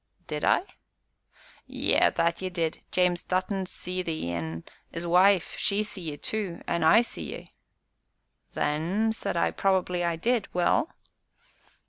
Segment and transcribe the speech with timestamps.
[0.25, 0.61] "Did I?"
[1.69, 6.59] "Ay, that ye did James Dutton see ye, an' 'is wife, she see ye tu,
[6.65, 7.53] and I see ye."
[8.55, 10.47] "Then," said I, "probably I did.
[10.55, 10.89] Well?"